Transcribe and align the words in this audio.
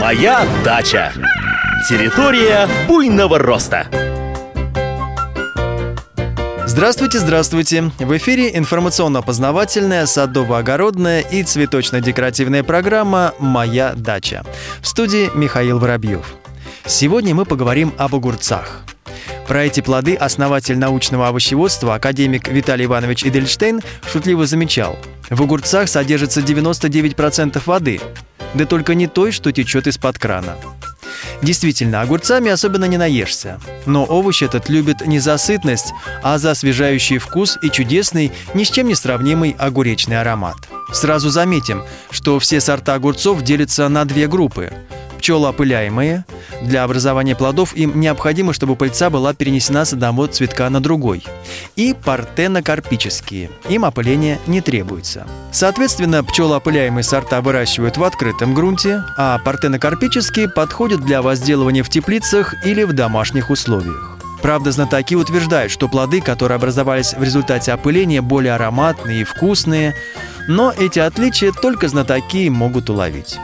Моя 0.00 0.46
дача. 0.64 1.12
Территория 1.88 2.68
буйного 2.86 3.38
роста. 3.38 3.88
Здравствуйте, 6.64 7.18
здравствуйте! 7.18 7.90
В 7.98 8.16
эфире 8.16 8.56
информационно-познавательная, 8.56 10.06
садово-огородная 10.06 11.20
и 11.20 11.42
цветочно-декоративная 11.42 12.62
программа 12.62 13.34
«Моя 13.40 13.92
дача». 13.94 14.44
В 14.80 14.86
студии 14.86 15.30
Михаил 15.34 15.80
Воробьев. 15.80 16.34
Сегодня 16.86 17.34
мы 17.34 17.44
поговорим 17.44 17.92
об 17.98 18.14
огурцах. 18.14 18.84
Про 19.48 19.64
эти 19.64 19.80
плоды 19.80 20.14
основатель 20.14 20.76
научного 20.76 21.28
овощеводства, 21.28 21.94
академик 21.94 22.48
Виталий 22.48 22.84
Иванович 22.84 23.24
Эдельштейн, 23.24 23.80
шутливо 24.12 24.46
замечал. 24.46 24.98
В 25.30 25.42
огурцах 25.42 25.88
содержится 25.88 26.42
99% 26.42 27.62
воды, 27.64 27.98
да 28.52 28.66
только 28.66 28.94
не 28.94 29.06
той, 29.06 29.32
что 29.32 29.50
течет 29.50 29.86
из-под 29.86 30.18
крана. 30.18 30.58
Действительно, 31.40 32.02
огурцами 32.02 32.50
особенно 32.50 32.84
не 32.84 32.98
наешься. 32.98 33.58
Но 33.86 34.04
овощ 34.04 34.42
этот 34.42 34.68
любит 34.68 35.06
не 35.06 35.18
за 35.18 35.38
сытность, 35.38 35.94
а 36.22 36.36
за 36.36 36.50
освежающий 36.50 37.16
вкус 37.16 37.58
и 37.62 37.70
чудесный, 37.70 38.32
ни 38.52 38.64
с 38.64 38.70
чем 38.70 38.86
не 38.86 38.94
сравнимый 38.94 39.56
огуречный 39.58 40.20
аромат. 40.20 40.56
Сразу 40.92 41.30
заметим, 41.30 41.84
что 42.10 42.38
все 42.38 42.60
сорта 42.60 42.94
огурцов 42.94 43.42
делятся 43.42 43.88
на 43.88 44.04
две 44.04 44.26
группы– 44.26 44.74
пчелоопыляемые. 45.18 46.24
Для 46.62 46.84
образования 46.84 47.36
плодов 47.36 47.74
им 47.76 48.00
необходимо, 48.00 48.52
чтобы 48.52 48.76
пыльца 48.76 49.10
была 49.10 49.34
перенесена 49.34 49.84
с 49.84 49.92
одного 49.92 50.26
цветка 50.26 50.68
на 50.70 50.80
другой. 50.80 51.24
И 51.76 51.94
партенокарпические. 52.04 53.50
Им 53.68 53.84
опыление 53.84 54.38
не 54.46 54.60
требуется. 54.60 55.26
Соответственно, 55.52 56.24
пчелоопыляемые 56.24 57.02
сорта 57.02 57.40
выращивают 57.40 57.96
в 57.96 58.04
открытом 58.04 58.54
грунте, 58.54 59.02
а 59.16 59.38
партенокарпические 59.38 60.48
подходят 60.48 61.04
для 61.04 61.22
возделывания 61.22 61.82
в 61.82 61.88
теплицах 61.88 62.54
или 62.64 62.84
в 62.84 62.92
домашних 62.92 63.50
условиях. 63.50 64.18
Правда, 64.42 64.70
знатоки 64.70 65.14
утверждают, 65.14 65.72
что 65.72 65.88
плоды, 65.88 66.20
которые 66.20 66.56
образовались 66.56 67.14
в 67.14 67.22
результате 67.22 67.72
опыления, 67.72 68.22
более 68.22 68.54
ароматные 68.54 69.22
и 69.22 69.24
вкусные, 69.24 69.94
но 70.46 70.72
эти 70.72 71.00
отличия 71.00 71.52
только 71.52 71.88
знатоки 71.88 72.48
могут 72.48 72.88
уловить. 72.88 73.38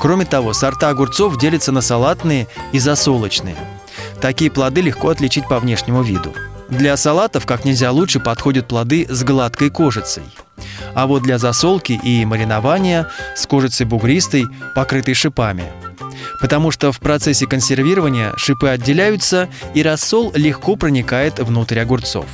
Кроме 0.00 0.24
того, 0.24 0.54
сорта 0.54 0.88
огурцов 0.88 1.38
делятся 1.38 1.72
на 1.72 1.82
салатные 1.82 2.48
и 2.72 2.78
засолочные. 2.78 3.56
Такие 4.20 4.50
плоды 4.50 4.80
легко 4.80 5.10
отличить 5.10 5.46
по 5.46 5.60
внешнему 5.60 6.02
виду. 6.02 6.32
Для 6.70 6.96
салатов 6.96 7.44
как 7.44 7.66
нельзя 7.66 7.92
лучше 7.92 8.18
подходят 8.18 8.66
плоды 8.66 9.06
с 9.10 9.22
гладкой 9.22 9.68
кожицей. 9.68 10.22
А 10.94 11.06
вот 11.06 11.22
для 11.22 11.36
засолки 11.36 12.00
и 12.02 12.24
маринования 12.24 13.08
с 13.36 13.46
кожицей 13.46 13.84
бугристой, 13.84 14.46
покрытой 14.74 15.14
шипами. 15.14 15.64
Потому 16.40 16.70
что 16.70 16.92
в 16.92 17.00
процессе 17.00 17.46
консервирования 17.46 18.32
шипы 18.36 18.70
отделяются, 18.70 19.48
и 19.74 19.82
рассол 19.82 20.32
легко 20.34 20.76
проникает 20.76 21.38
внутрь 21.40 21.78
огурцов. 21.78 22.24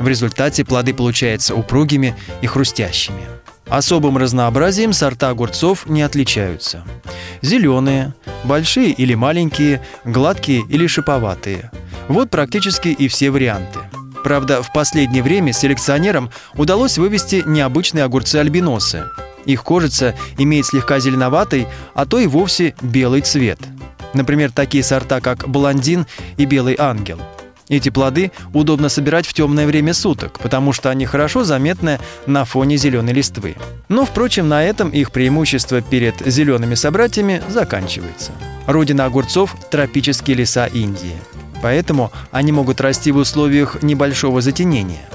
В 0.00 0.08
результате 0.08 0.64
плоды 0.64 0.92
получаются 0.92 1.54
упругими 1.54 2.16
и 2.42 2.46
хрустящими. 2.48 3.35
Особым 3.68 4.16
разнообразием 4.16 4.92
сорта 4.92 5.30
огурцов 5.30 5.86
не 5.86 6.02
отличаются. 6.02 6.84
Зеленые, 7.42 8.14
большие 8.44 8.90
или 8.90 9.14
маленькие, 9.14 9.82
гладкие 10.04 10.62
или 10.68 10.86
шиповатые. 10.86 11.70
Вот 12.08 12.30
практически 12.30 12.88
и 12.88 13.08
все 13.08 13.30
варианты. 13.30 13.80
Правда, 14.22 14.62
в 14.62 14.72
последнее 14.72 15.22
время 15.22 15.52
селекционерам 15.52 16.30
удалось 16.54 16.98
вывести 16.98 17.42
необычные 17.44 18.04
огурцы-альбиносы. 18.04 19.04
Их 19.44 19.62
кожица 19.62 20.14
имеет 20.38 20.66
слегка 20.66 20.98
зеленоватый, 20.98 21.66
а 21.94 22.06
то 22.06 22.18
и 22.18 22.26
вовсе 22.26 22.74
белый 22.80 23.20
цвет. 23.20 23.58
Например, 24.14 24.50
такие 24.50 24.82
сорта, 24.82 25.20
как 25.20 25.48
блондин 25.48 26.06
и 26.36 26.44
белый 26.44 26.76
ангел– 26.78 27.20
эти 27.68 27.88
плоды 27.88 28.30
удобно 28.52 28.88
собирать 28.88 29.26
в 29.26 29.34
темное 29.34 29.66
время 29.66 29.92
суток, 29.92 30.38
потому 30.38 30.72
что 30.72 30.90
они 30.90 31.04
хорошо 31.04 31.44
заметны 31.44 31.98
на 32.26 32.44
фоне 32.44 32.76
зеленой 32.76 33.12
листвы. 33.12 33.56
Но, 33.88 34.04
впрочем, 34.04 34.48
на 34.48 34.62
этом 34.62 34.90
их 34.90 35.10
преимущество 35.10 35.80
перед 35.80 36.14
зелеными 36.24 36.74
собратьями 36.74 37.42
заканчивается. 37.48 38.32
Родина 38.66 39.04
огурцов– 39.04 39.56
тропические 39.70 40.36
леса 40.36 40.66
Индии. 40.66 41.16
Поэтому 41.62 42.12
они 42.30 42.52
могут 42.52 42.80
расти 42.80 43.10
в 43.10 43.16
условиях 43.16 43.82
небольшого 43.82 44.40
затенения. 44.40 45.08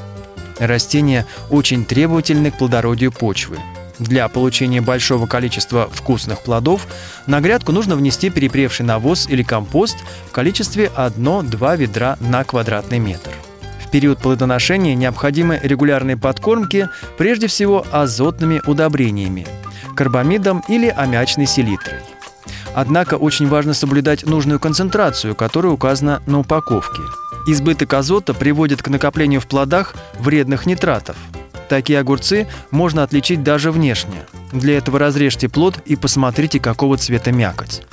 Растения 0.59 1.25
очень 1.49 1.85
требовательны 1.85 2.51
к 2.51 2.57
плодородию 2.57 3.11
почвы– 3.11 3.57
для 4.01 4.27
получения 4.27 4.81
большого 4.81 5.27
количества 5.27 5.89
вкусных 5.91 6.41
плодов 6.41 6.87
на 7.27 7.39
грядку 7.39 7.71
нужно 7.71 7.95
внести 7.95 8.29
перепревший 8.29 8.85
навоз 8.85 9.27
или 9.29 9.43
компост 9.43 9.97
в 10.27 10.31
количестве 10.31 10.91
1-2 10.97 11.77
ведра 11.77 12.17
на 12.19 12.43
квадратный 12.43 12.99
метр. 12.99 13.31
В 13.85 13.91
период 13.91 14.19
плодоношения 14.19 14.95
необходимы 14.95 15.59
регулярные 15.61 16.17
подкормки, 16.17 16.89
прежде 17.17 17.47
всего 17.47 17.85
азотными 17.91 18.61
удобрениями– 18.65 19.45
карбамидом 19.95 20.63
или 20.67 20.87
аммиачной 20.87 21.45
селитрой. 21.45 21.99
Однако 22.73 23.15
очень 23.15 23.47
важно 23.47 23.73
соблюдать 23.73 24.25
нужную 24.25 24.59
концентрацию, 24.59 25.35
которая 25.35 25.73
указана 25.73 26.23
на 26.25 26.39
упаковке. 26.39 27.01
Избыток 27.47 27.93
азота 27.93 28.33
приводит 28.33 28.81
к 28.81 28.87
накоплению 28.87 29.41
в 29.41 29.47
плодах 29.47 29.93
вредных 30.19 30.65
нитратов– 30.65 31.17
Такие 31.71 31.99
огурцы 31.99 32.47
можно 32.69 33.01
отличить 33.01 33.43
даже 33.43 33.71
внешне. 33.71 34.25
Для 34.51 34.77
этого 34.77 34.99
разрежьте 34.99 35.47
плод 35.47 35.77
и 35.85 35.95
посмотрите, 35.95 36.59
какого 36.59 36.97
цвета 36.97 37.31
мякоть. 37.31 37.83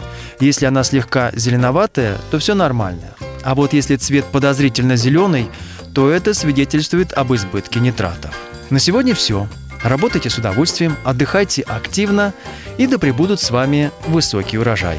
Если 0.40 0.66
она 0.66 0.82
слегка 0.82 1.30
зеленоватая, 1.32 2.18
то 2.32 2.40
все 2.40 2.56
нормально. 2.56 3.14
А 3.44 3.54
вот 3.54 3.74
если 3.74 3.94
цвет 3.94 4.24
подозрительно 4.24 4.96
зеленый, 4.96 5.48
то 5.94 6.10
это 6.10 6.34
свидетельствует 6.34 7.12
об 7.12 7.32
избытке 7.32 7.78
нитратов. 7.78 8.36
На 8.68 8.80
сегодня 8.80 9.14
все. 9.14 9.46
Работайте 9.84 10.28
с 10.28 10.38
удовольствием, 10.38 10.96
отдыхайте 11.04 11.62
активно, 11.62 12.34
и 12.78 12.88
да 12.88 12.98
пребудут 12.98 13.40
с 13.40 13.52
вами 13.52 13.92
высокие 14.08 14.60
урожаи. 14.60 14.98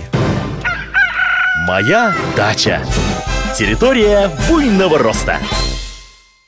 Моя 1.67 2.15
дача. 2.37 2.81
Территория 3.57 4.31
буйного 4.47 4.99
роста. 4.99 5.37